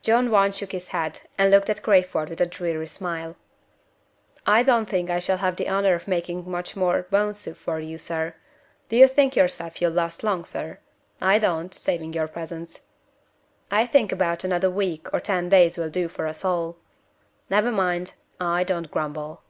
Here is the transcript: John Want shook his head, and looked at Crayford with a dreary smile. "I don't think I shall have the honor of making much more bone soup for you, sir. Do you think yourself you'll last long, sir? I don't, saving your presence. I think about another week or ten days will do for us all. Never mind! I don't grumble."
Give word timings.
John 0.00 0.30
Want 0.30 0.54
shook 0.54 0.72
his 0.72 0.88
head, 0.88 1.20
and 1.36 1.50
looked 1.50 1.68
at 1.68 1.82
Crayford 1.82 2.30
with 2.30 2.40
a 2.40 2.46
dreary 2.46 2.86
smile. 2.86 3.36
"I 4.46 4.62
don't 4.62 4.88
think 4.88 5.10
I 5.10 5.18
shall 5.18 5.36
have 5.36 5.56
the 5.56 5.68
honor 5.68 5.92
of 5.94 6.08
making 6.08 6.50
much 6.50 6.74
more 6.74 7.02
bone 7.10 7.34
soup 7.34 7.58
for 7.58 7.78
you, 7.78 7.98
sir. 7.98 8.34
Do 8.88 8.96
you 8.96 9.06
think 9.06 9.36
yourself 9.36 9.82
you'll 9.82 9.90
last 9.92 10.24
long, 10.24 10.46
sir? 10.46 10.78
I 11.20 11.38
don't, 11.38 11.74
saving 11.74 12.14
your 12.14 12.28
presence. 12.28 12.80
I 13.70 13.84
think 13.84 14.10
about 14.10 14.42
another 14.42 14.70
week 14.70 15.12
or 15.12 15.20
ten 15.20 15.50
days 15.50 15.76
will 15.76 15.90
do 15.90 16.08
for 16.08 16.26
us 16.26 16.46
all. 16.46 16.78
Never 17.50 17.70
mind! 17.70 18.14
I 18.40 18.64
don't 18.64 18.90
grumble." 18.90 19.42